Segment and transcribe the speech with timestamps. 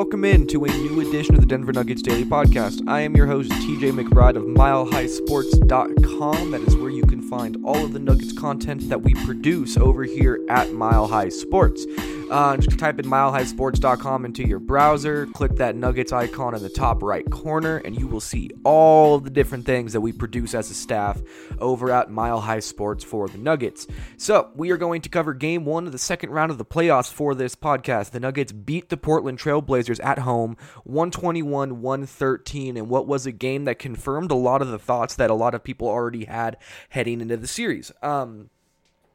[0.00, 2.88] Welcome in to a new edition of the Denver Nuggets Daily Podcast.
[2.88, 6.52] I am your host, TJ McBride of MileHighSports.com.
[6.52, 10.04] That is where you can find all of the Nuggets content that we produce over
[10.04, 11.84] here at Mile High Sports.
[12.30, 17.02] Uh, just type in milehighsports.com into your browser, click that Nuggets icon in the top
[17.02, 20.74] right corner, and you will see all the different things that we produce as a
[20.74, 21.20] staff
[21.58, 23.88] over at Mile High Sports for the Nuggets.
[24.16, 27.12] So, we are going to cover game one of the second round of the playoffs
[27.12, 28.12] for this podcast.
[28.12, 33.64] The Nuggets beat the Portland Trailblazers at home 121 113 and what was a game
[33.64, 36.56] that confirmed a lot of the thoughts that a lot of people already had
[36.90, 37.90] heading into the series.
[38.02, 38.50] Um,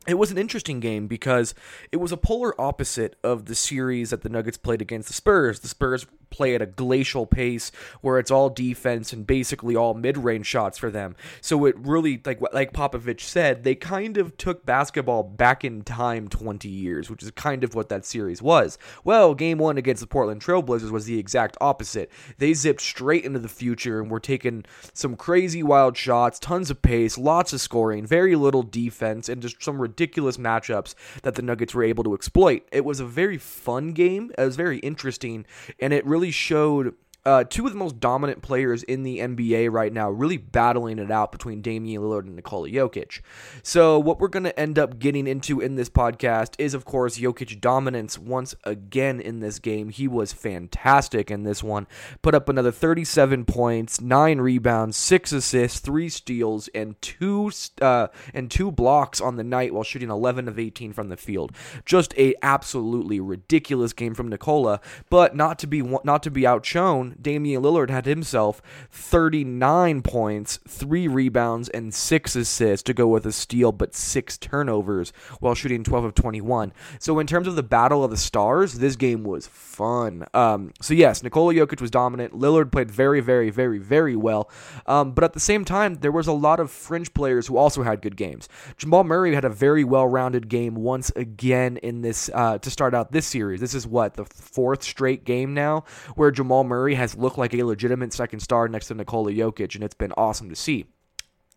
[0.07, 1.53] it was an interesting game because
[1.91, 5.59] it was a polar opposite of the series that the Nuggets played against the Spurs.
[5.59, 6.05] The Spurs
[6.35, 7.71] play at a glacial pace
[8.01, 11.15] where it's all defense and basically all mid-range shots for them.
[11.41, 16.27] So it really like like Popovich said, they kind of took basketball back in time
[16.27, 18.77] 20 years, which is kind of what that series was.
[19.03, 22.11] Well, game 1 against the Portland Trailblazers was the exact opposite.
[22.37, 26.81] They zipped straight into the future and were taking some crazy wild shots, tons of
[26.81, 31.73] pace, lots of scoring, very little defense and just some ridiculous matchups that the Nuggets
[31.73, 32.63] were able to exploit.
[32.71, 34.31] It was a very fun game.
[34.37, 35.45] It was very interesting
[35.79, 36.93] and it really showed
[37.25, 41.09] uh, two of the most dominant players in the NBA right now, really battling it
[41.09, 43.21] out between Damian Lillard and Nikola Jokic.
[43.63, 47.17] So, what we're going to end up getting into in this podcast is, of course,
[47.17, 49.89] Jokic dominance once again in this game.
[49.89, 51.87] He was fantastic in this one.
[52.21, 58.51] Put up another 37 points, nine rebounds, six assists, three steals, and two uh, and
[58.51, 61.53] two blocks on the night while shooting 11 of 18 from the field.
[61.85, 67.14] Just a absolutely ridiculous game from Nikola, but not to be not to be outshone
[67.21, 73.31] Damian Lillard had himself 39 points, 3 rebounds, and 6 assists to go with a
[73.31, 76.73] steal, but 6 turnovers while shooting 12 of 21.
[76.99, 80.25] So, in terms of the battle of the stars, this game was fun.
[80.33, 82.33] Um, so, yes, Nikola Jokic was dominant.
[82.33, 84.49] Lillard played very, very, very, very well.
[84.85, 87.83] Um, but at the same time, there was a lot of fringe players who also
[87.83, 88.47] had good games.
[88.77, 92.93] Jamal Murray had a very well rounded game once again in this uh, to start
[92.93, 93.59] out this series.
[93.59, 95.83] This is what, the fourth straight game now
[96.15, 99.75] where Jamal Murray has has looked like a legitimate second star next to Nikola Jokic,
[99.75, 100.85] and it's been awesome to see.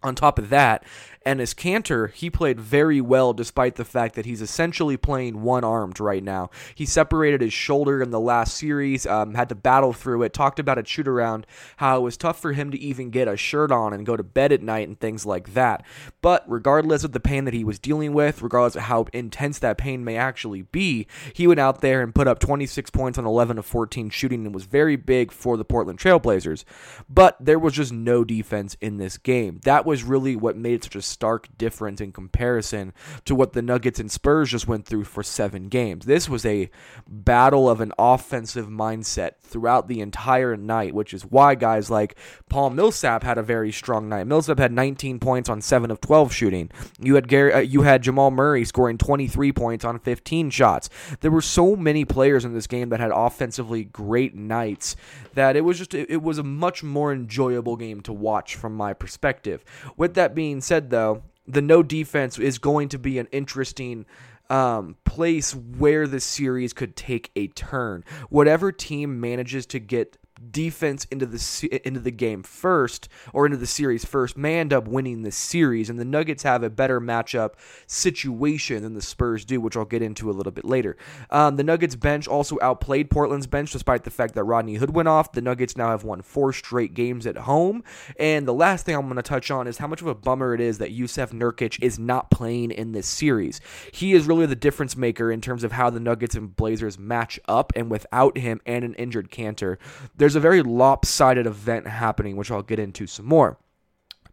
[0.03, 0.85] On top of that,
[1.27, 5.99] Enes Kanter, he played very well despite the fact that he's essentially playing one armed
[5.99, 6.51] right now.
[6.75, 10.59] He separated his shoulder in the last series, um, had to battle through it, talked
[10.59, 11.47] about a shoot around,
[11.79, 14.23] how it was tough for him to even get a shirt on and go to
[14.23, 15.85] bed at night and things like that.
[16.23, 19.79] But regardless of the pain that he was dealing with, regardless of how intense that
[19.79, 23.59] pain may actually be, he went out there and put up 26 points on 11
[23.59, 26.65] of 14 shooting and was very big for the Portland Trailblazers.
[27.11, 29.61] But there was just no defense in this game.
[29.65, 32.93] That was really what made it such a stark difference in comparison
[33.25, 36.05] to what the Nuggets and Spurs just went through for seven games.
[36.05, 36.71] This was a
[37.09, 42.17] battle of an offensive mindset throughout the entire night, which is why guys like
[42.51, 44.27] Paul Millsap had a very strong night.
[44.27, 46.71] Millsap had 19 points on 7 of 12 shooting.
[47.01, 50.91] You had Gary, uh, you had Jamal Murray scoring 23 points on 15 shots.
[51.21, 54.97] There were so many players in this game that had offensively great nights
[55.39, 58.75] that it was just it, it was a much more enjoyable game to watch from
[58.75, 59.65] my perspective.
[59.97, 64.05] With that being said, though, the no defense is going to be an interesting
[64.51, 68.05] um, place where the series could take a turn.
[68.31, 70.17] Whatever team manages to get
[70.51, 74.89] defense into the into the game first or into the series first may end up
[74.89, 77.53] winning the series and the Nuggets have a better matchup
[77.87, 80.97] situation than the Spurs do which I'll get into a little bit later.
[81.31, 85.09] Um, the Nuggets bench also outplayed Portland's bench despite the fact that Rodney Hood went
[85.09, 85.33] off.
[85.33, 87.83] The Nuggets now have won four straight games at home
[88.19, 90.55] and the last thing I'm going to touch on is how much of a bummer
[90.55, 93.61] it is that Jusuf Nurkic is not playing in this series.
[93.93, 97.39] He is really the difference maker in terms of how the Nuggets and Blazers match
[97.49, 99.79] up and without him and an injured Kanter,
[100.17, 103.59] there's a very lopsided event happening, which I'll get into some more.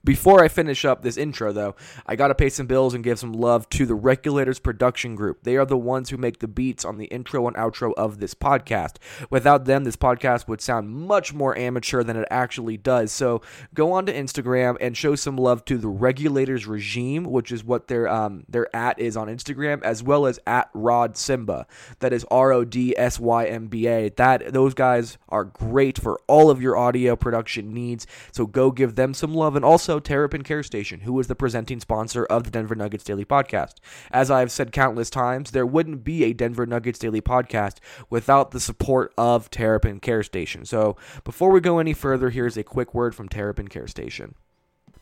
[0.05, 1.75] Before I finish up this intro, though,
[2.05, 5.41] I gotta pay some bills and give some love to the Regulators Production Group.
[5.41, 8.35] They are the ones who make the beats on the intro and outro of this
[8.35, 8.97] podcast.
[9.31, 13.11] Without them, this podcast would sound much more amateur than it actually does.
[13.11, 13.41] So
[13.73, 17.87] go on to Instagram and show some love to the Regulators Regime, which is what
[17.87, 21.65] their um their at is on Instagram, as well as at Rod Symba.
[21.97, 24.09] That is R O D S Y M B A.
[24.09, 28.05] That those guys are great for all of your audio production needs.
[28.31, 31.79] So go give them some love and also Terrapin Care Station, who is the presenting
[31.79, 33.75] sponsor of the Denver Nuggets Daily Podcast.
[34.11, 37.77] As I've said countless times, there wouldn't be a Denver Nuggets Daily Podcast
[38.09, 40.65] without the support of Terrapin Care Station.
[40.65, 44.35] So before we go any further, here's a quick word from Terrapin Care Station.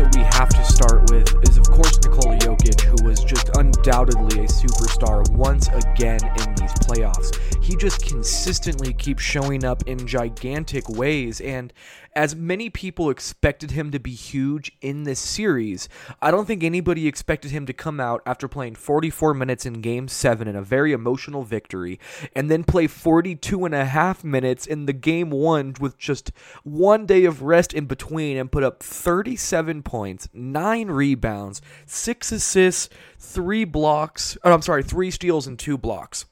[0.00, 4.40] that we have to start with is, of course, Nikola Jokic, who was just undoubtedly
[4.40, 7.36] a superstar once again in these playoffs.
[7.70, 11.72] He just consistently keeps showing up in gigantic ways, and
[12.16, 15.88] as many people expected him to be huge in this series,
[16.20, 20.08] I don't think anybody expected him to come out after playing 44 minutes in game
[20.08, 22.00] 7 in a very emotional victory
[22.34, 26.32] and then play 42 and a half minutes in the game 1 with just
[26.64, 32.88] one day of rest in between and put up 37 points, 9 rebounds, 6 assists,
[33.20, 36.26] 3 blocks, oh, I'm sorry, 3 steals and 2 blocks.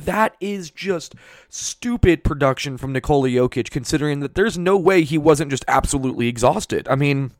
[0.00, 1.14] That is just
[1.48, 6.88] stupid production from Nikola Jokic, considering that there's no way he wasn't just absolutely exhausted.
[6.88, 7.32] I mean,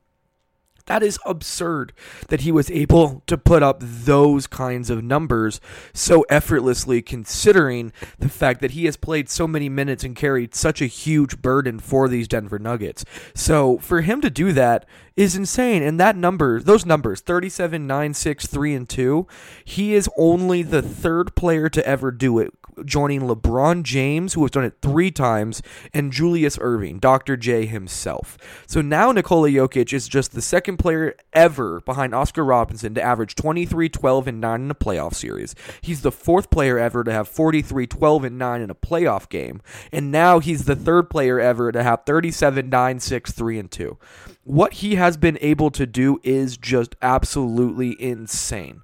[0.87, 1.93] that is absurd
[2.29, 5.61] that he was able to put up those kinds of numbers
[5.93, 10.83] so effortlessly, considering the fact that he has played so many minutes and carried such
[10.83, 13.05] a huge burden for these Denver Nuggets.
[13.35, 14.85] So for him to do that
[15.17, 15.83] is insane.
[15.83, 19.27] And that number, those numbers, 37, 9, 6, 3, and 2,
[19.65, 22.53] he is only the third player to ever do it
[22.85, 25.63] joining LeBron James, who has done it three times,
[25.93, 27.37] and Julius Erving, Dr.
[27.37, 28.39] J himself.
[28.67, 33.35] So now Nikola Jokic is just the second player ever behind Oscar Robinson to average
[33.35, 35.55] 23, 12, and 9 in a playoff series.
[35.81, 39.61] He's the fourth player ever to have 43, 12, and 9 in a playoff game.
[39.93, 43.99] And now he's the third player ever to have 37, 9, 6, 3, and 2.
[44.45, 48.83] What he has been able to do is just absolutely insane.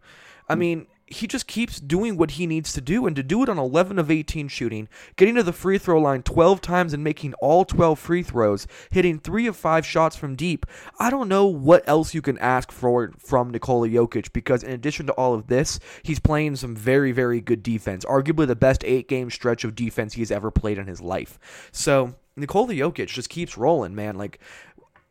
[0.49, 3.49] I mean, he just keeps doing what he needs to do and to do it
[3.49, 7.35] on 11 of 18 shooting getting to the free throw line 12 times and making
[7.35, 10.65] all 12 free throws hitting 3 of 5 shots from deep
[10.99, 15.07] i don't know what else you can ask for from Nikola Jokic because in addition
[15.07, 19.09] to all of this he's playing some very very good defense arguably the best 8
[19.09, 21.39] game stretch of defense he's ever played in his life
[21.73, 24.17] so Nikola Jokic just keeps rolling, man.
[24.17, 24.41] Like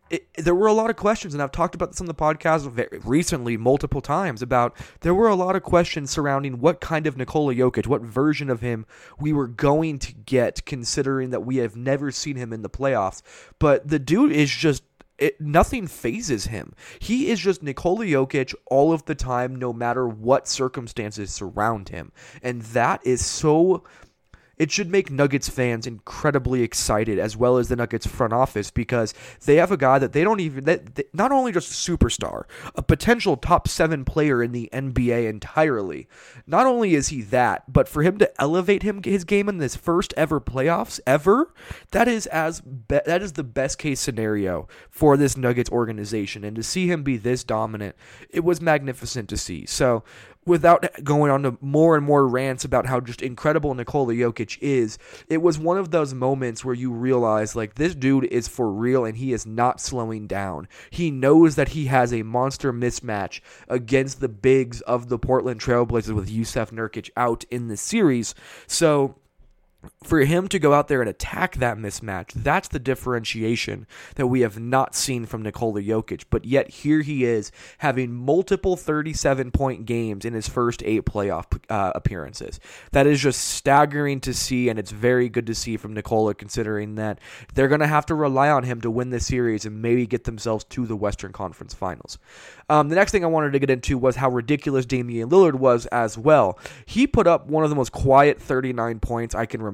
[0.09, 2.69] it, there were a lot of questions, and I've talked about this on the podcast
[2.71, 7.17] very recently multiple times about there were a lot of questions surrounding what kind of
[7.17, 8.85] Nikola Jokic, what version of him
[9.19, 13.21] we were going to get, considering that we have never seen him in the playoffs.
[13.59, 14.83] But the dude is just
[15.19, 16.73] it, nothing phases him.
[16.99, 22.11] He is just Nikola Jokic all of the time, no matter what circumstances surround him.
[22.41, 23.83] And that is so
[24.59, 29.13] it should make Nuggets fans incredibly excited, as well as the Nuggets front office, because
[29.45, 32.43] they have a guy that they don't even, that, not only just a superstar,
[32.75, 36.09] a potential top seven player in the NBA entirely.
[36.45, 39.77] Not only is he that, but for him to elevate him his game in this
[39.77, 41.53] first ever playoffs ever,
[41.91, 46.57] that is as be, that is the best case scenario for this Nuggets organization, and
[46.57, 47.95] to see him be this dominant,
[48.29, 49.65] it was magnificent to see.
[49.65, 50.03] So
[50.45, 54.97] without going on to more and more rants about how just incredible Nikola Jokic is,
[55.27, 59.05] it was one of those moments where you realize like this dude is for real
[59.05, 60.67] and he is not slowing down.
[60.89, 66.15] He knows that he has a monster mismatch against the bigs of the Portland Trailblazers
[66.15, 68.33] with Jusuf Nurkic out in the series.
[68.65, 69.15] So
[70.03, 74.41] for him to go out there and attack that mismatch, that's the differentiation that we
[74.41, 76.25] have not seen from Nikola Jokic.
[76.29, 81.45] But yet here he is having multiple 37 point games in his first eight playoff
[81.69, 82.59] uh, appearances.
[82.91, 86.95] That is just staggering to see, and it's very good to see from Nikola, considering
[86.95, 87.19] that
[87.53, 90.25] they're going to have to rely on him to win this series and maybe get
[90.25, 92.17] themselves to the Western Conference Finals.
[92.69, 95.85] Um, the next thing I wanted to get into was how ridiculous Damian Lillard was
[95.87, 96.59] as well.
[96.85, 99.68] He put up one of the most quiet 39 points I can remember.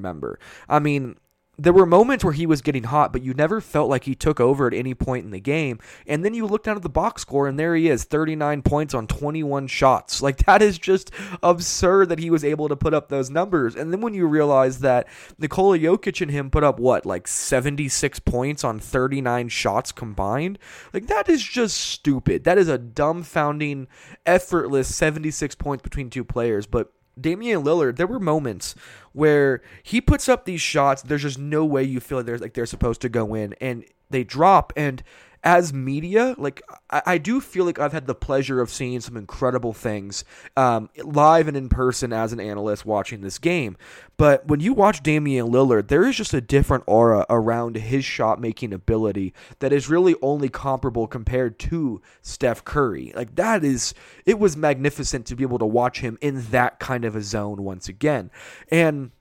[0.67, 1.15] I mean,
[1.57, 4.39] there were moments where he was getting hot, but you never felt like he took
[4.39, 5.79] over at any point in the game.
[6.05, 8.93] And then you look down at the box score, and there he is, 39 points
[8.93, 10.21] on 21 shots.
[10.21, 11.11] Like, that is just
[11.41, 13.75] absurd that he was able to put up those numbers.
[13.75, 18.19] And then when you realize that Nikola Jokic and him put up, what, like 76
[18.19, 20.59] points on 39 shots combined?
[20.93, 22.43] Like, that is just stupid.
[22.43, 23.87] That is a dumbfounding,
[24.25, 26.65] effortless 76 points between two players.
[26.65, 28.75] But Damian Lillard, there were moments
[29.13, 31.01] where he puts up these shots.
[31.01, 33.85] There's just no way you feel like they're like they're supposed to go in, and
[34.09, 34.73] they drop.
[34.75, 35.03] And
[35.45, 39.15] as media, like I, I, do feel like I've had the pleasure of seeing some
[39.15, 40.25] incredible things
[40.57, 43.77] um, live and in person as an analyst watching this game.
[44.17, 48.41] But when you watch Damian Lillard, there is just a different aura around his shot
[48.41, 53.13] making ability that is really only comparable compared to Steph Curry.
[53.15, 53.93] Like that is,
[54.25, 57.63] it was magnificent to be able to watch him in that kind of a zone
[57.63, 58.31] once again.
[58.71, 59.11] And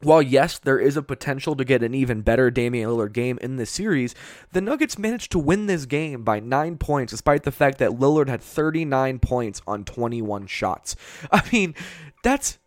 [0.00, 3.56] while yes, there is a potential to get an even better Damian Lillard game in
[3.56, 4.14] this series,
[4.52, 8.28] the Nuggets managed to win this game by nine points, despite the fact that Lillard
[8.28, 10.94] had 39 points on 21 shots.
[11.32, 11.74] I mean,
[12.22, 12.58] that's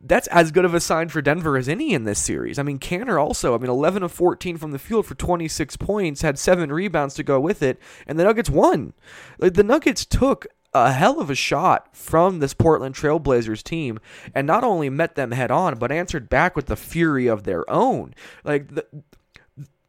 [0.00, 2.58] that's as good of a sign for Denver as any in this series.
[2.58, 6.22] I mean, Kanter also, I mean, 11 of 14 from the field for 26 points,
[6.22, 8.92] had seven rebounds to go with it, and the Nuggets won.
[9.38, 10.46] Like, the Nuggets took
[10.84, 13.98] a hell of a shot from this Portland Trailblazers team
[14.34, 17.68] and not only met them head on, but answered back with the fury of their
[17.70, 18.14] own.
[18.44, 18.86] Like, the,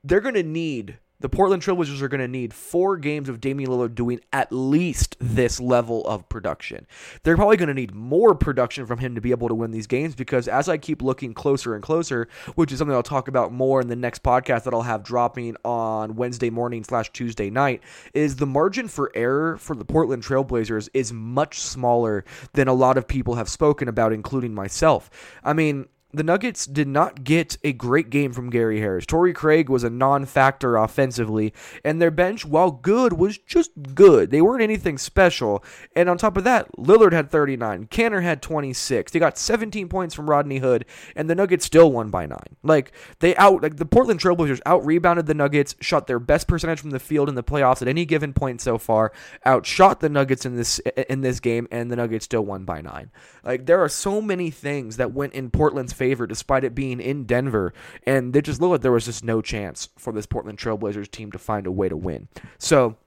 [0.03, 3.69] they're going to need the Portland Trailblazers are going to need four games of Damian
[3.69, 6.86] Lillard doing at least this level of production.
[7.24, 9.88] They're probably going to need more production from him to be able to win these
[9.88, 13.51] games because as I keep looking closer and closer, which is something I'll talk about
[13.51, 17.81] more in the next podcast that I'll have dropping on Wednesday morning slash Tuesday night,
[18.13, 22.97] is the margin for error for the Portland Trailblazers is much smaller than a lot
[22.97, 25.09] of people have spoken about, including myself.
[25.43, 29.05] I mean, the Nuggets did not get a great game from Gary Harris.
[29.05, 34.31] Torrey Craig was a non factor offensively, and their bench, while good, was just good.
[34.31, 35.63] They weren't anything special.
[35.95, 39.11] And on top of that, Lillard had 39, Kanter had 26.
[39.11, 42.55] They got 17 points from Rodney Hood, and the Nuggets still won by nine.
[42.63, 46.79] Like, they out, like, the Portland Trailblazers out rebounded the Nuggets, shot their best percentage
[46.79, 49.11] from the field in the playoffs at any given point so far,
[49.45, 53.11] outshot the Nuggets in this in this game, and the Nuggets still won by nine.
[53.43, 57.25] Like, there are so many things that went in Portland's favor despite it being in
[57.25, 57.74] Denver.
[58.04, 61.32] And they just looked like there was just no chance for this Portland Trailblazers team
[61.32, 62.27] to find a way to win.
[62.58, 62.98] So.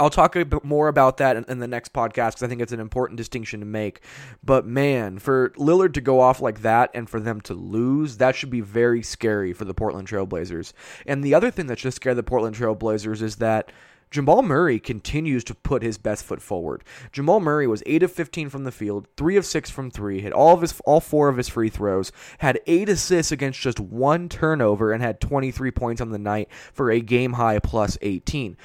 [0.00, 2.60] I'll talk a bit more about that in, in the next podcast because I think
[2.60, 4.00] it's an important distinction to make.
[4.42, 8.34] But man, for Lillard to go off like that and for them to lose, that
[8.34, 10.72] should be very scary for the Portland Trailblazers.
[11.06, 13.70] And the other thing that should scare the Portland Trailblazers is that
[14.10, 16.82] Jamal Murray continues to put his best foot forward.
[17.12, 20.32] Jamal Murray was 8 of 15 from the field, 3 of 6 from 3, hit
[20.32, 24.28] all of his all 4 of his free throws, had 8 assists against just one
[24.28, 28.56] turnover and had 23 points on the night for a game high plus 18.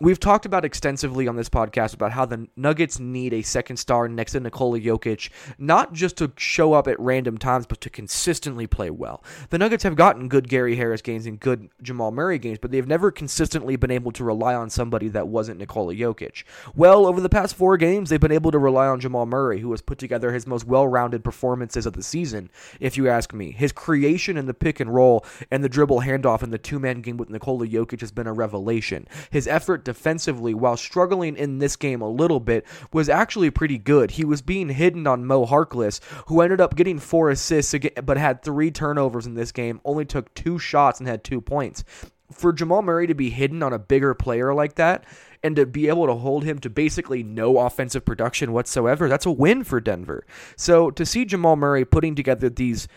[0.00, 4.08] We've talked about extensively on this podcast about how the Nuggets need a second star
[4.08, 8.66] next to Nikola Jokic, not just to show up at random times, but to consistently
[8.66, 9.22] play well.
[9.50, 12.88] The Nuggets have gotten good Gary Harris games and good Jamal Murray games, but they've
[12.88, 16.42] never consistently been able to rely on somebody that wasn't Nikola Jokic.
[16.74, 19.70] Well, over the past four games, they've been able to rely on Jamal Murray, who
[19.70, 23.52] has put together his most well rounded performances of the season, if you ask me.
[23.52, 27.00] His creation in the pick and roll and the dribble handoff in the two man
[27.00, 29.06] game with Nikola Jokic has been a revelation.
[29.30, 34.12] His effort defensively, while struggling in this game a little bit, was actually pretty good.
[34.12, 38.42] He was being hidden on Mo Harkless, who ended up getting four assists but had
[38.42, 41.84] three turnovers in this game, only took two shots and had two points.
[42.32, 45.04] For Jamal Murray to be hidden on a bigger player like that,
[45.42, 49.30] and to be able to hold him to basically no offensive production whatsoever, that's a
[49.30, 50.26] win for Denver.
[50.56, 52.88] So to see Jamal Murray putting together these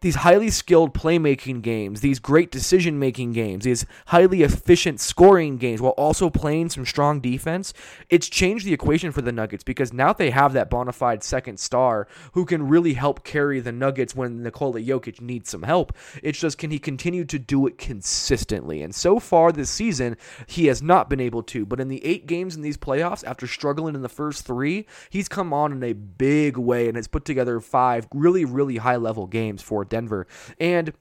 [0.00, 5.80] these highly skilled playmaking games, these great decision making games, these highly efficient scoring games
[5.80, 7.74] while also playing some strong defense,
[8.08, 11.60] it's changed the equation for the Nuggets because now they have that bona fide second
[11.60, 15.92] star who can really help carry the Nuggets when Nikola Jokic needs some help.
[16.22, 18.82] It's just can he continue to do it consistently?
[18.82, 20.16] And so far this season,
[20.46, 21.66] he has not been able to.
[21.66, 25.28] But in the eight games in these playoffs, after struggling in the first three, he's
[25.28, 29.26] come on in a big way and has put together five really, really high level
[29.26, 30.26] games for Denver.
[30.58, 30.94] And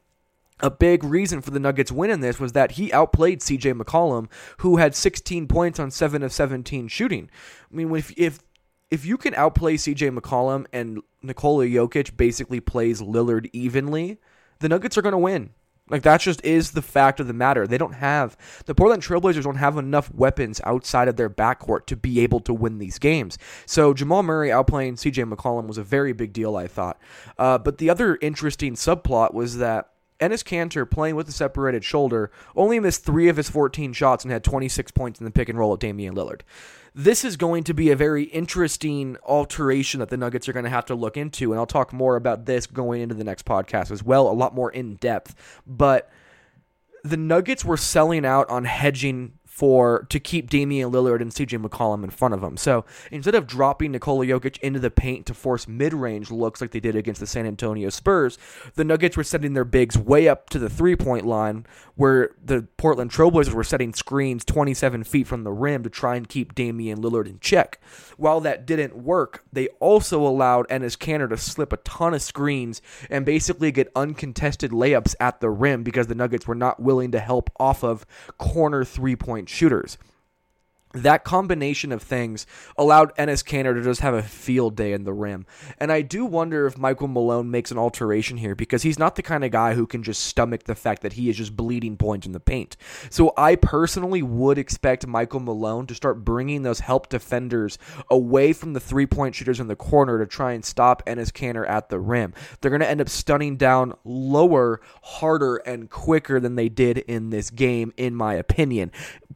[0.60, 4.78] a big reason for the Nuggets winning this was that he outplayed CJ McCollum, who
[4.78, 7.30] had 16 points on 7 of 17 shooting.
[7.72, 8.40] I mean, if if
[8.92, 14.20] if you can outplay CJ McCollum and Nikola Jokic basically plays Lillard evenly,
[14.60, 15.52] the Nuggets are going to win.
[15.90, 17.68] Like that just is the fact of the matter.
[17.68, 21.96] They don't have the Portland Trailblazers don't have enough weapons outside of their backcourt to
[21.96, 23.38] be able to win these games.
[23.66, 27.00] So Jamal Murray outplaying CJ McCollum was a very big deal, I thought.
[27.38, 32.30] Uh, but the other interesting subplot was that Enes Kanter, playing with a separated shoulder,
[32.56, 35.58] only missed three of his 14 shots and had 26 points in the pick and
[35.58, 36.42] roll at Damian Lillard.
[36.96, 40.70] This is going to be a very interesting alteration that the Nuggets are going to
[40.70, 43.92] have to look into, and I'll talk more about this going into the next podcast
[43.92, 45.36] as well, a lot more in depth.
[45.66, 46.10] But
[47.04, 52.06] the Nuggets were selling out on hedging for to keep Damian Lillard and CJ McCollum
[52.06, 52.56] in front of him.
[52.56, 56.80] So instead of dropping Nikola Jokic into the paint to force mid-range looks like they
[56.80, 58.38] did against the San Antonio Spurs,
[58.76, 63.12] the Nuggets were sending their bigs way up to the three-point line where the Portland
[63.12, 67.28] Trailblazers were setting screens 27 feet from the rim to try and keep Damian Lillard
[67.28, 67.82] in check.
[68.16, 72.82] While that didn't work, they also allowed Enes Kanter to slip a ton of screens
[73.10, 77.20] and basically get uncontested layups at the rim because the Nuggets were not willing to
[77.20, 78.06] help off of
[78.38, 79.98] corner three-point shooters.
[80.94, 85.14] That combination of things allowed Enes Kanter to just have a field day in the
[85.14, 85.46] rim.
[85.78, 89.22] And I do wonder if Michael Malone makes an alteration here because he's not the
[89.22, 92.26] kind of guy who can just stomach the fact that he is just bleeding points
[92.26, 92.76] in the paint.
[93.12, 97.78] So I personally would expect Michael Malone to start bringing those help defenders
[98.10, 101.70] away from the three point shooters in the corner to try and stop Enes Kanter
[101.70, 102.34] at the rim.
[102.62, 107.30] They're going to end up stunning down lower, harder, and quicker than they did in
[107.30, 108.92] this game, in my opinion.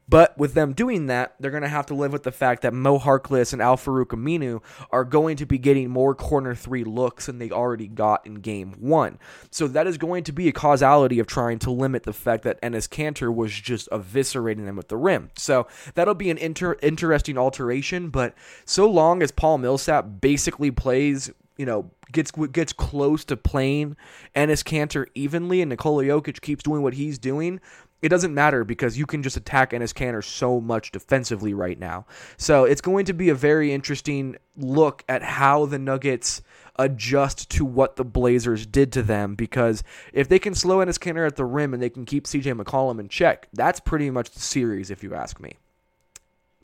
[0.10, 2.73] But with them doing that, they're going to have to live with the fact that
[2.73, 7.25] Mo Harkless and Al Farouq Aminu are going to be getting more corner three looks
[7.25, 9.19] than they already got in game one.
[9.51, 12.62] So that is going to be a causality of trying to limit the fact that
[12.62, 15.31] Enes Kanter was just eviscerating them at the rim.
[15.38, 18.33] So that'll be an inter- interesting alteration, but
[18.65, 23.95] so long as Paul Millsap basically plays you know, gets gets close to playing
[24.35, 27.59] Enes Kanter evenly, and Nikola Jokic keeps doing what he's doing,
[28.03, 32.05] it doesn't matter because you can just attack Enes Kanter so much defensively right now.
[32.36, 36.41] So it's going to be a very interesting look at how the Nuggets
[36.75, 41.25] adjust to what the Blazers did to them because if they can slow Enes Kanter
[41.25, 44.41] at the rim and they can keep CJ McCollum in check, that's pretty much the
[44.41, 45.55] series if you ask me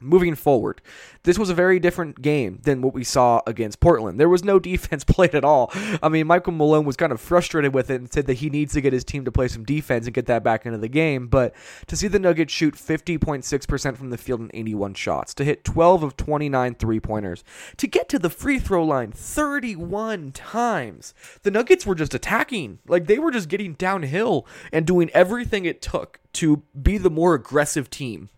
[0.02, 0.82] moving forward,
[1.24, 4.20] this was a very different game than what we saw against Portland.
[4.20, 5.72] There was no defense played at all.
[6.02, 8.74] I mean, Michael Malone was kind of frustrated with it and said that he needs
[8.74, 11.28] to get his team to play some defense and get that back into the game.
[11.28, 11.54] But
[11.88, 16.04] to see the Nuggets shoot 50.6% from the field in 81 shots, to hit 12
[16.04, 17.44] of 29 three pointers,
[17.78, 22.80] to get to the free throw line 31 times, the Nuggets were just attacking.
[22.88, 27.34] Like they were just getting downhill and doing everything it took to be the more
[27.34, 28.30] aggressive team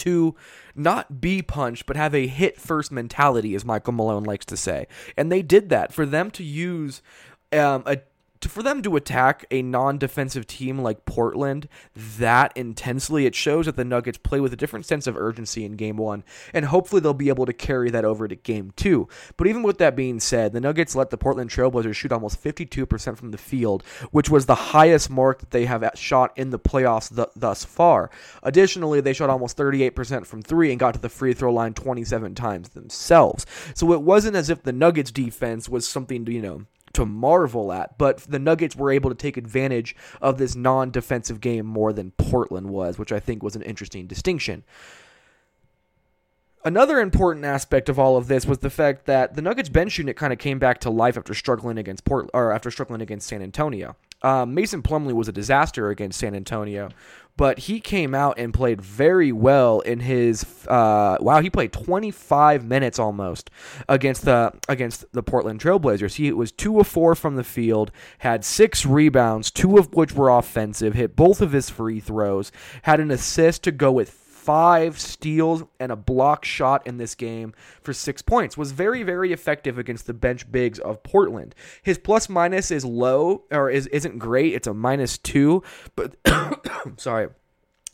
[0.00, 0.34] to
[0.74, 4.86] not be punched, but have a hit first mentality, as Michael Malone likes to say.
[5.16, 5.92] And they did that.
[5.92, 7.02] For them to use
[7.52, 7.98] um, a
[8.40, 13.76] to, for them to attack a non-defensive team like Portland that intensely, it shows that
[13.76, 16.24] the Nuggets play with a different sense of urgency in Game One,
[16.54, 19.08] and hopefully they'll be able to carry that over to Game Two.
[19.36, 23.16] But even with that being said, the Nuggets let the Portland Trailblazers shoot almost 52%
[23.16, 27.14] from the field, which was the highest mark that they have shot in the playoffs
[27.14, 28.10] th- thus far.
[28.42, 32.34] Additionally, they shot almost 38% from three and got to the free throw line 27
[32.34, 33.46] times themselves.
[33.74, 37.72] So it wasn't as if the Nuggets defense was something to you know to marvel
[37.72, 41.92] at, but the Nuggets were able to take advantage of this non defensive game more
[41.92, 44.64] than Portland was, which I think was an interesting distinction.
[46.62, 50.16] Another important aspect of all of this was the fact that the Nuggets bench unit
[50.16, 53.40] kind of came back to life after struggling against Port or after struggling against San
[53.40, 53.96] Antonio.
[54.22, 56.90] Um, Mason Plumlee was a disaster against San Antonio,
[57.36, 61.40] but he came out and played very well in his uh, wow.
[61.40, 63.50] He played 25 minutes almost
[63.88, 66.16] against the against the Portland Trailblazers.
[66.16, 70.28] He was two of four from the field, had six rebounds, two of which were
[70.28, 72.52] offensive, hit both of his free throws,
[72.82, 74.10] had an assist to go with
[74.50, 78.56] five steals and a block shot in this game for six points.
[78.56, 81.54] Was very, very effective against the bench bigs of Portland.
[81.84, 84.54] His plus minus is low or is isn't great.
[84.54, 85.62] It's a minus two,
[85.94, 86.16] but
[86.96, 87.28] sorry.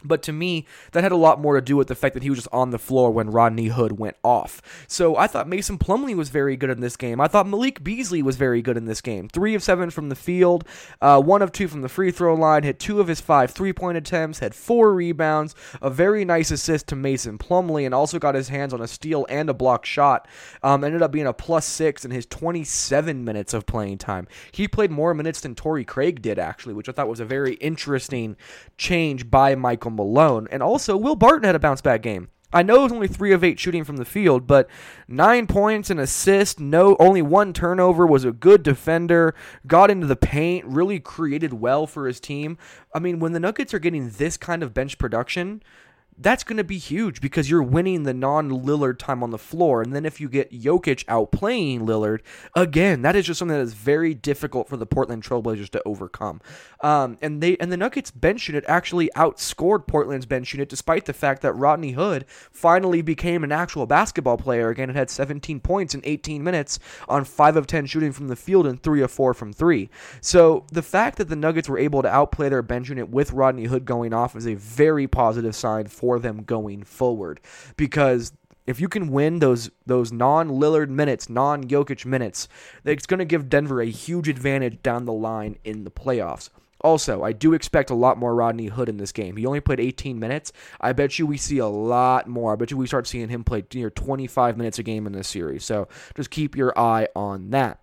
[0.06, 2.30] But to me, that had a lot more to do with the fact that he
[2.30, 4.62] was just on the floor when Rodney Hood went off.
[4.88, 7.20] So I thought Mason Plumlee was very good in this game.
[7.20, 9.28] I thought Malik Beasley was very good in this game.
[9.28, 10.64] Three of seven from the field,
[11.00, 13.72] uh, one of two from the free throw line, hit two of his five three
[13.72, 18.34] point attempts, had four rebounds, a very nice assist to Mason Plumlee, and also got
[18.34, 20.28] his hands on a steal and a block shot.
[20.62, 24.28] Um, ended up being a plus six in his 27 minutes of playing time.
[24.52, 27.54] He played more minutes than Torrey Craig did, actually, which I thought was a very
[27.54, 28.36] interesting
[28.76, 30.46] change by Michael Malone.
[30.50, 32.28] And also, Will Barton had a bounce back game.
[32.52, 34.68] I know it was only three of eight shooting from the field, but
[35.08, 38.06] nine points, an assist, no, only one turnover.
[38.06, 39.34] Was a good defender.
[39.66, 42.56] Got into the paint, really created well for his team.
[42.94, 45.62] I mean, when the Nuggets are getting this kind of bench production,
[46.18, 49.82] that's going to be huge because you're winning the non Lillard time on the floor.
[49.82, 52.20] And then if you get Jokic outplaying Lillard,
[52.54, 56.40] again, that is just something that is very difficult for the Portland Trailblazers to overcome.
[56.80, 61.12] Um, and they and the Nuggets bench unit actually outscored Portland's bench unit despite the
[61.12, 65.94] fact that Rodney Hood finally became an actual basketball player again and had 17 points
[65.94, 69.34] in 18 minutes on 5 of 10 shooting from the field and 3 of 4
[69.34, 69.90] from 3.
[70.20, 73.64] So the fact that the Nuggets were able to outplay their bench unit with Rodney
[73.64, 77.40] Hood going off is a very positive sign for for them going forward
[77.76, 78.32] because
[78.64, 82.48] if you can win those those non Lillard minutes, non Jokic minutes,
[82.84, 86.50] it's going to give Denver a huge advantage down the line in the playoffs.
[86.82, 89.36] Also, I do expect a lot more Rodney Hood in this game.
[89.36, 90.52] He only played 18 minutes.
[90.80, 92.52] I bet you we see a lot more.
[92.52, 95.26] I bet you we start seeing him play near 25 minutes a game in this
[95.26, 95.64] series.
[95.64, 97.80] So just keep your eye on that.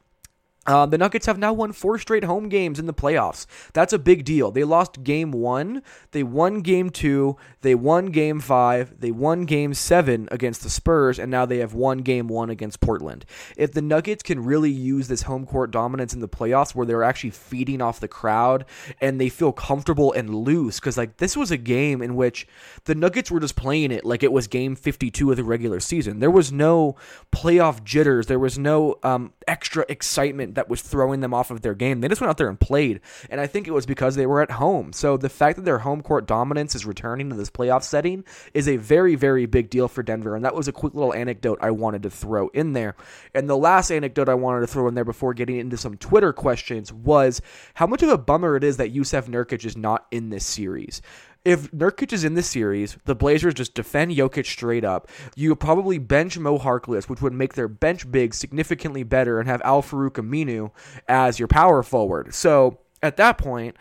[0.66, 3.46] Uh, the Nuggets have now won four straight home games in the playoffs.
[3.74, 4.50] That's a big deal.
[4.50, 9.74] They lost game one, they won game two, they won game five, they won game
[9.74, 13.26] seven against the Spurs, and now they have won game one against Portland.
[13.58, 17.04] If the Nuggets can really use this home court dominance in the playoffs where they're
[17.04, 18.66] actually feeding off the crowd
[19.02, 22.48] and they feel comfortable and loose, because like this was a game in which
[22.86, 26.20] the Nuggets were just playing it like it was game 52 of the regular season.
[26.20, 26.96] There was no
[27.34, 31.74] playoff jitters, there was no um, extra excitement that was throwing them off of their
[31.74, 32.02] game.
[32.02, 33.02] They just went out there and played.
[33.30, 34.94] And I think it was because they were at home.
[34.94, 38.68] So the fact that their home court dominance is returning to this playoff setting is
[38.68, 40.36] a very, very big deal for Denver.
[40.36, 42.96] And that was a quick little anecdote I wanted to throw in there.
[43.34, 46.34] And the last anecdote I wanted to throw in there before getting into some Twitter
[46.34, 47.42] questions was
[47.76, 51.02] how much of a bummer it is that Jusuf Nurkic is not in this series
[51.46, 55.10] if Nurkic is in the series, the Blazers just defend Jokic straight up.
[55.36, 59.62] You probably bench Mo Harkless, which would make their bench big significantly better, and have
[59.64, 60.72] Al Farouq Aminu
[61.08, 62.34] as your power forward.
[62.34, 63.76] So at that point,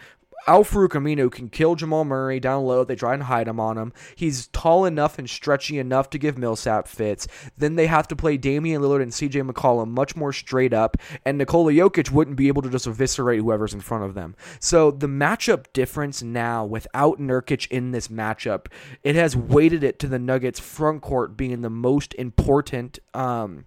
[0.47, 2.85] Al-Farouq Aminu can kill Jamal Murray down low.
[2.85, 3.93] They try and hide him on him.
[4.17, 7.29] He's tall enough and stretchy enough to give Millsap fits.
[7.57, 11.39] Then they have to play Damian Lillard and CJ McCollum much more straight up, and
[11.39, 14.35] Nikola Jokic wouldn't be able to just eviscerate whoever's in front of them.
[14.61, 18.67] So the matchup difference now without Nurkic in this matchup,
[19.03, 23.65] it has weighted it to the Nuggets front court being the most important um,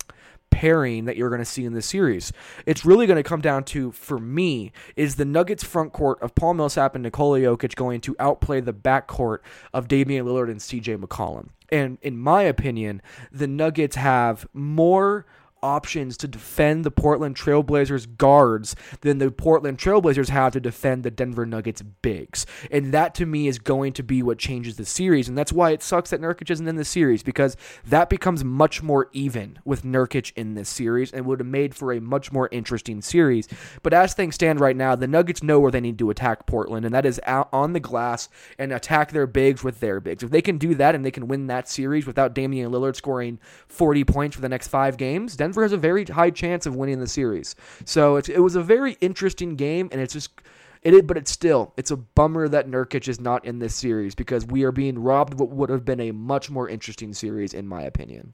[0.55, 2.31] pairing that you're going to see in this series.
[2.65, 6.33] It's really going to come down to, for me, is the Nuggets front court of
[6.33, 10.61] Paul Millsap and Nikola Jokic going to outplay the back court of Damian Lillard and
[10.61, 11.49] CJ McCollum.
[11.67, 13.01] And in my opinion,
[13.33, 15.25] the Nuggets have more
[15.65, 21.09] options to defend the Portland Trailblazers guards than the Portland Trailblazers have to defend the
[21.09, 22.45] Denver Nuggets bigs.
[22.69, 25.27] And that to me is going to be what changes the series.
[25.27, 28.83] And that's why it sucks that Nurkic isn't in the series because that becomes much
[28.83, 32.47] more even with Nurkic in this series and would have made for a much more
[32.51, 33.47] interesting series.
[33.81, 36.85] But as things stand right now, the Nuggets know where they need to attack Portland,
[36.85, 40.21] and that is out on the glass and attack their bigs with their bigs.
[40.21, 43.39] If they can do that and they can win that series without Damian Lillard scoring
[43.67, 46.75] 40 points for the next five games, Denver Denver has a very high chance of
[46.75, 47.55] winning the series.
[47.85, 50.41] So it was a very interesting game, and it's just
[50.81, 51.07] it.
[51.07, 54.65] But it's still it's a bummer that Nurkic is not in this series because we
[54.65, 58.33] are being robbed what would have been a much more interesting series, in my opinion.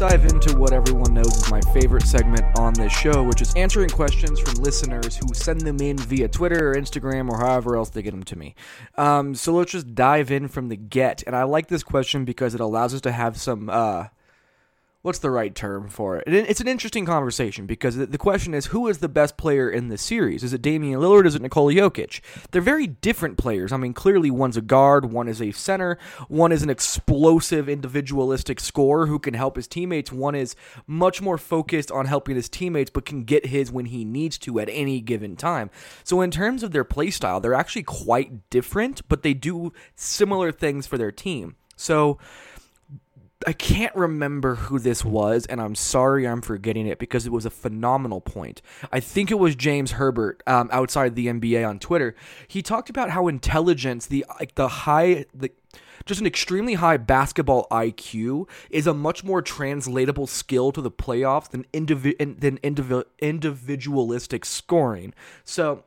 [0.00, 3.54] Let's dive into what everyone knows is my favorite segment on this show, which is
[3.54, 7.88] answering questions from listeners who send them in via Twitter or Instagram or however else
[7.90, 8.54] they get them to me.
[8.96, 11.22] Um, so let's just dive in from the get.
[11.26, 14.08] And I like this question because it allows us to have some uh,
[15.06, 16.24] what's the right term for it?
[16.26, 20.02] It's an interesting conversation because the question is who is the best player in this
[20.02, 20.42] series?
[20.42, 21.26] Is it Damian Lillard?
[21.26, 22.20] Is it Nikola Jokic?
[22.50, 23.70] They're very different players.
[23.70, 28.58] I mean, clearly one's a guard, one is a center, one is an explosive individualistic
[28.58, 30.10] scorer who can help his teammates.
[30.10, 30.56] One is
[30.88, 34.58] much more focused on helping his teammates but can get his when he needs to
[34.58, 35.70] at any given time.
[36.02, 40.50] So in terms of their play style, they're actually quite different, but they do similar
[40.50, 41.54] things for their team.
[41.76, 42.18] So
[43.46, 47.44] I can't remember who this was, and I'm sorry I'm forgetting it because it was
[47.44, 48.62] a phenomenal point.
[48.90, 52.14] I think it was James Herbert um, outside the NBA on Twitter.
[52.48, 55.50] He talked about how intelligence, the like the high, the
[56.06, 61.50] just an extremely high basketball IQ is a much more translatable skill to the playoffs
[61.50, 65.12] than indivi- than indivi- individualistic scoring.
[65.44, 65.84] So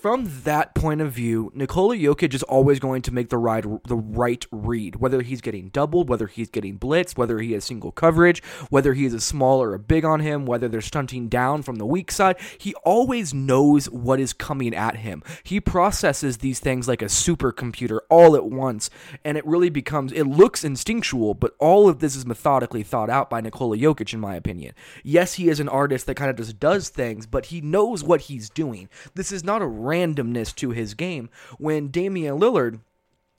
[0.00, 3.96] from that point of view, Nikola Jokic is always going to make the right the
[3.96, 8.42] right read, whether he's getting doubled, whether he's getting blitzed, whether he has single coverage,
[8.70, 11.76] whether he is a small or a big on him, whether they're stunting down from
[11.76, 12.36] the weak side.
[12.58, 15.22] He always knows what is coming at him.
[15.42, 18.88] He processes these things like a supercomputer all at once,
[19.24, 23.28] and it really becomes it looks instinctual, but all of this is methodically thought out
[23.28, 24.74] by Nikola Jokic, in my opinion.
[25.04, 28.22] Yes, he is an artist that kind of just does things, but he knows what
[28.22, 28.88] he's doing.
[29.14, 31.30] This is not a randomness to his game.
[31.58, 32.80] When Damian Lillard,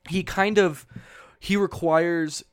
[0.10, 0.86] he kind of
[1.40, 2.44] he requires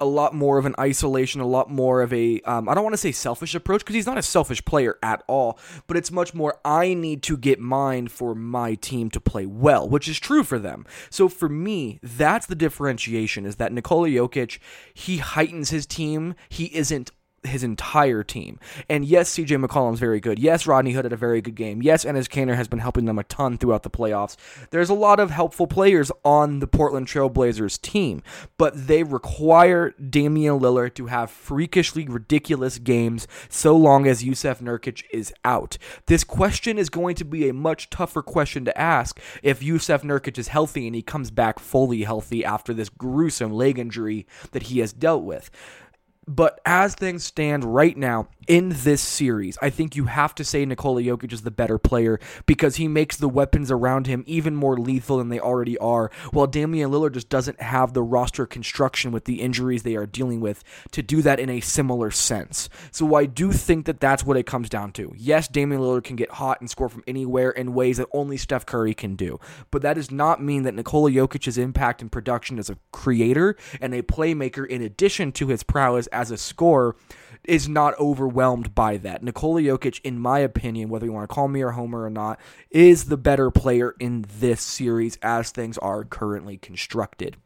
[0.00, 2.94] a lot more of an isolation, a lot more of a um, I don't want
[2.94, 6.34] to say selfish approach because he's not a selfish player at all, but it's much
[6.34, 10.42] more I need to get mine for my team to play well, which is true
[10.42, 10.84] for them.
[11.10, 14.58] So for me, that's the differentiation is that Nikola Jokic,
[14.92, 16.34] he heightens his team.
[16.48, 17.12] He isn't
[17.44, 18.58] his entire team.
[18.88, 20.38] And yes, CJ McCollum's very good.
[20.38, 21.82] Yes, Rodney Hood had a very good game.
[21.82, 24.36] Yes, Enes Kanter has been helping them a ton throughout the playoffs.
[24.70, 28.22] There's a lot of helpful players on the Portland Trailblazers team,
[28.56, 35.02] but they require Damian Lillard to have freakishly ridiculous games so long as Jusuf Nurkic
[35.12, 35.78] is out.
[36.06, 40.38] This question is going to be a much tougher question to ask if Jusuf Nurkic
[40.38, 44.78] is healthy and he comes back fully healthy after this gruesome leg injury that he
[44.80, 45.50] has dealt with.
[46.26, 50.64] But as things stand right now in this series, I think you have to say
[50.64, 54.76] Nikola Jokic is the better player because he makes the weapons around him even more
[54.76, 59.24] lethal than they already are, while Damian Lillard just doesn't have the roster construction with
[59.24, 62.68] the injuries they are dealing with to do that in a similar sense.
[62.90, 65.12] So I do think that that's what it comes down to.
[65.16, 68.66] Yes, Damian Lillard can get hot and score from anywhere in ways that only Steph
[68.66, 69.38] Curry can do,
[69.70, 73.94] but that does not mean that Nikola Jokic's impact and production as a creator and
[73.94, 76.96] a playmaker in addition to his prowess as a scorer
[77.44, 79.22] is not overwhelmed by that.
[79.22, 82.40] Nikola Jokic, in my opinion, whether you want to call me a homer or not,
[82.70, 87.36] is the better player in this series as things are currently constructed.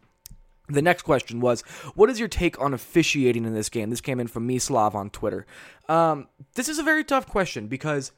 [0.69, 1.63] The next question was,
[1.95, 3.91] what is your take on officiating in this game?
[3.91, 5.47] This came in from Mislav on Twitter.
[5.89, 8.13] Um, this is a very tough question because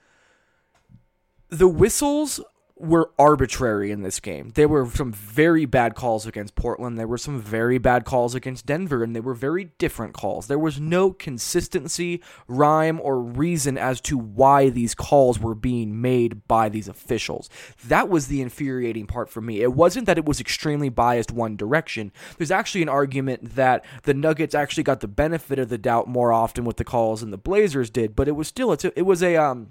[1.48, 2.40] the whistles
[2.80, 4.52] were arbitrary in this game.
[4.54, 6.98] There were some very bad calls against Portland.
[6.98, 10.46] There were some very bad calls against Denver, and they were very different calls.
[10.46, 16.48] There was no consistency, rhyme, or reason as to why these calls were being made
[16.48, 17.50] by these officials.
[17.84, 19.60] That was the infuriating part for me.
[19.60, 22.12] It wasn't that it was extremely biased one direction.
[22.38, 26.32] There's actually an argument that the Nuggets actually got the benefit of the doubt more
[26.32, 29.36] often with the calls than the Blazers did, but it was still it was a
[29.36, 29.70] um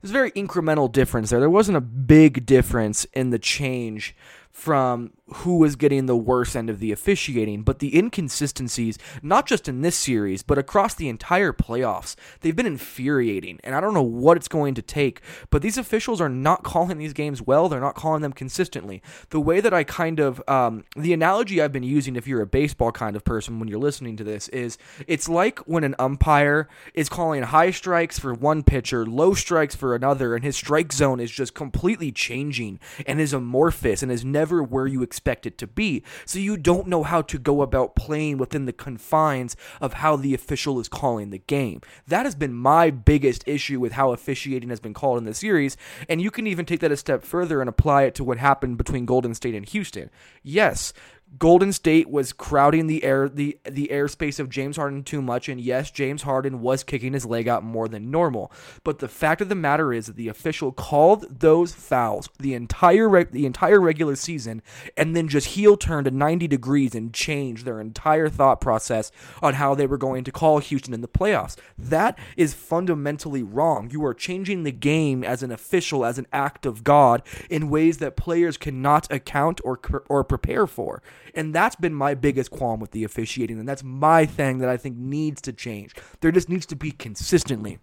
[0.00, 1.40] there's a very incremental difference there.
[1.40, 4.14] There wasn't a big difference in the change
[4.58, 9.68] from who was getting the worst end of the officiating, but the inconsistencies, not just
[9.68, 13.60] in this series, but across the entire playoffs, they've been infuriating.
[13.62, 16.98] And I don't know what it's going to take, but these officials are not calling
[16.98, 17.68] these games well.
[17.68, 19.00] They're not calling them consistently.
[19.30, 22.46] The way that I kind of, um, the analogy I've been using, if you're a
[22.46, 26.68] baseball kind of person when you're listening to this, is it's like when an umpire
[26.94, 31.20] is calling high strikes for one pitcher, low strikes for another, and his strike zone
[31.20, 35.66] is just completely changing and is amorphous and is never where you expect it to
[35.66, 36.02] be.
[36.24, 40.34] So you don't know how to go about playing within the confines of how the
[40.34, 41.80] official is calling the game.
[42.06, 45.76] That has been my biggest issue with how officiating has been called in the series.
[46.08, 48.78] And you can even take that a step further and apply it to what happened
[48.78, 50.10] between Golden State and Houston.
[50.42, 50.92] Yes,
[51.36, 55.60] Golden State was crowding the air the the airspace of James Harden too much, and
[55.60, 58.50] yes, James Harden was kicking his leg out more than normal.
[58.82, 63.08] But the fact of the matter is that the official called those fouls the entire
[63.08, 64.62] reg- the entire regular season,
[64.96, 69.12] and then just heel turned to ninety degrees and changed their entire thought process
[69.42, 71.56] on how they were going to call Houston in the playoffs.
[71.76, 73.90] That is fundamentally wrong.
[73.90, 77.98] You are changing the game as an official, as an act of God, in ways
[77.98, 81.02] that players cannot account or or prepare for.
[81.34, 83.58] And that's been my biggest qualm with the officiating.
[83.58, 85.94] And that's my thing that I think needs to change.
[86.20, 87.78] There just needs to be consistently.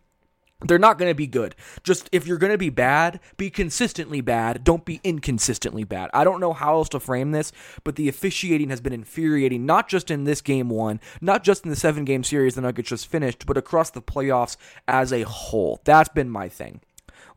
[0.61, 1.53] They're not going to be good.
[1.83, 4.63] Just if you're going to be bad, be consistently bad.
[4.63, 6.09] Don't be inconsistently bad.
[6.13, 7.51] I don't know how else to frame this,
[7.83, 11.69] but the officiating has been infuriating, not just in this game one, not just in
[11.69, 14.55] the seven game series the Nuggets just finished, but across the playoffs
[14.87, 15.81] as a whole.
[15.83, 16.79] That's been my thing.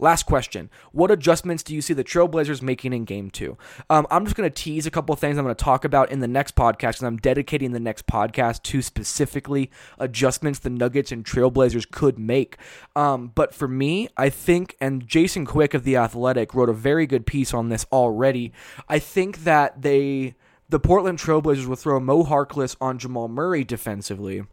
[0.00, 0.70] Last question.
[0.92, 3.58] What adjustments do you see the Trailblazers making in game two?
[3.90, 6.12] Um, I'm just going to tease a couple of things I'm going to talk about
[6.12, 11.10] in the next podcast because I'm dedicating the next podcast to specifically adjustments the Nuggets
[11.10, 12.56] and Trailblazers could make.
[12.94, 17.06] Um, but for me, I think, and Jason Quick of The Athletic wrote a very
[17.06, 18.52] good piece on this already.
[18.88, 20.36] I think that they,
[20.68, 24.44] the Portland Trailblazers will throw Mo Harkless on Jamal Murray defensively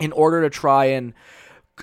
[0.00, 1.14] in order to try and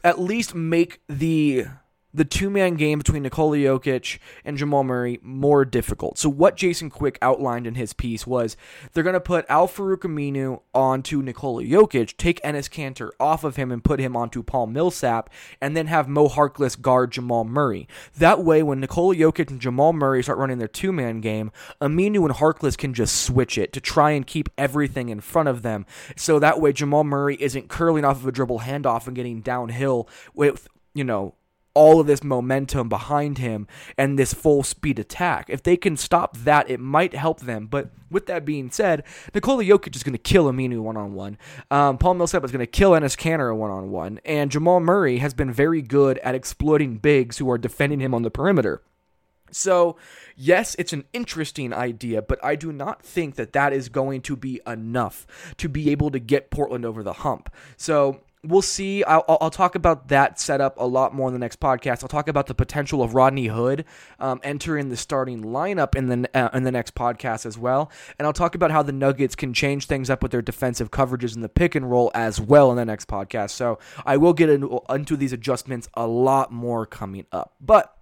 [0.04, 1.66] at least make the
[2.14, 6.18] the two man game between Nikola Jokic and Jamal Murray more difficult.
[6.18, 8.56] So, what Jason Quick outlined in his piece was
[8.94, 13.56] they're going to put Al Farouq Aminu onto Nikola Jokic, take Enes Kanter off of
[13.56, 17.88] him and put him onto Paul Millsap, and then have Mo Harkless guard Jamal Murray.
[18.18, 22.26] That way, when Nikola Jokic and Jamal Murray start running their two man game, Aminu
[22.26, 25.86] and Harkless can just switch it to try and keep everything in front of them.
[26.16, 30.08] So that way, Jamal Murray isn't curling off of a dribble handoff and getting downhill
[30.34, 31.36] with, you know,
[31.74, 35.50] all of this momentum behind him and this full speed attack.
[35.50, 37.68] If they can stop that, it might help them.
[37.68, 41.38] But with that being said, Nikola Jokic is going to kill Aminu one on one.
[41.70, 44.20] Paul Millsap is going to kill Enes Kanter one on one.
[44.24, 48.22] And Jamal Murray has been very good at exploiting bigs who are defending him on
[48.22, 48.84] the perimeter.
[49.50, 49.98] So,
[50.36, 54.36] yes, it's an interesting idea, but I do not think that that is going to
[54.36, 57.54] be enough to be able to get Portland over the hump.
[57.78, 59.04] So, we'll see.
[59.04, 62.04] I'll, I'll, talk about that setup a lot more in the next podcast.
[62.04, 63.86] I'll talk about the potential of Rodney Hood
[64.20, 68.26] um, entering the starting lineup in the uh, in the next podcast as well, and
[68.26, 71.42] I'll talk about how the Nuggets can change things up with their defensive coverages in
[71.42, 73.52] the pick and roll as well in the next podcast.
[73.52, 77.93] So I will get into, into these adjustments a lot more coming up, but.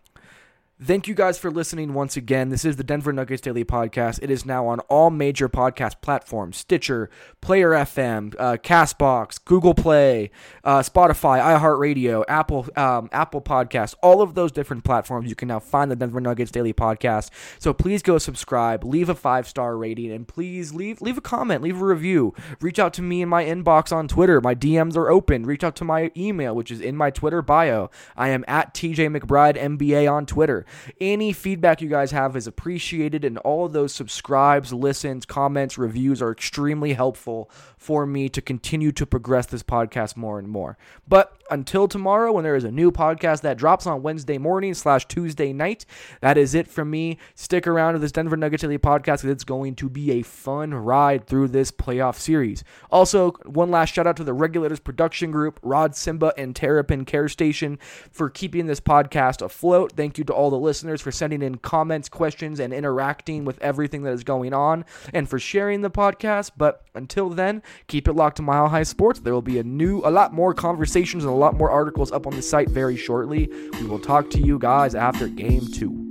[0.84, 2.50] Thank you guys for listening once again.
[2.50, 4.17] This is the Denver Nuggets Daily Podcast.
[4.24, 7.08] It is now on all major podcast platforms Stitcher,
[7.39, 10.32] Player FM, uh, Castbox, Google Play,
[10.63, 15.30] uh, Spotify, iHeartRadio, Apple, um, Apple Podcasts, all of those different platforms.
[15.30, 17.30] You can now find the Denver Nuggets Daily Podcast.
[17.60, 21.62] So please go subscribe, leave a five star rating, and please leave, leave a comment,
[21.62, 22.34] leave a review.
[22.60, 24.41] Reach out to me in my inbox on Twitter.
[24.41, 25.46] My DMs are open.
[25.46, 27.91] Reach out to my email, which is in my Twitter bio.
[28.17, 30.65] I am at TJ McBride NBA on Twitter.
[30.99, 36.21] Any feedback you guys have is appreciated, and all of those subscribes, listens, comments, reviews
[36.21, 40.77] are extremely helpful for me to continue to progress this podcast more and more.
[41.07, 45.05] But until tomorrow, when there is a new podcast that drops on Wednesday morning slash
[45.07, 45.86] Tuesday night,
[46.21, 47.17] that is it from me.
[47.36, 50.73] Stick around to this Denver Nuggets Daily podcast because it's going to be a fun
[50.73, 52.63] ride through this playoff series.
[52.89, 57.27] Also, one last shout out to the Regulators production group, Rod Symba and Terrapin Care
[57.27, 57.79] Station,
[58.12, 59.91] for keeping this podcast afloat.
[59.93, 64.04] Thank you to all the listeners for sending in comments, questions, and interacting with everything
[64.04, 66.52] that is going on, and for sharing the podcast.
[66.58, 69.19] But until then, Keep it locked to Mile High Sports.
[69.19, 72.28] There will be a new, a lot more conversations and a lot more articles up
[72.28, 73.50] on the site very shortly.
[73.74, 76.11] We will talk to you guys after game two.